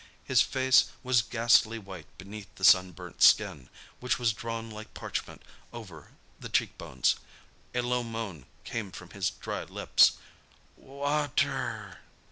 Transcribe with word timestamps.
His 0.23 0.41
face 0.41 0.85
was 1.03 1.21
ghastly 1.21 1.77
white 1.77 2.07
beneath 2.17 2.55
the 2.55 2.63
sunburnt 2.63 3.21
skin, 3.21 3.69
which 3.99 4.17
was 4.17 4.33
drawn 4.33 4.71
like 4.71 4.95
parchment 4.95 5.43
over 5.71 6.13
the 6.39 6.49
cheekbones. 6.49 7.17
A 7.75 7.81
low 7.83 8.01
moan 8.01 8.47
came 8.63 8.91
from 8.91 9.11
his 9.11 9.29
dry 9.29 9.61
lips. 9.63 10.13
"Water!" 10.75 11.99